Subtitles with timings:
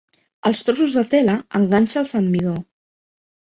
[0.49, 2.57] Els trossos de tela, enganxa'ls amb midó.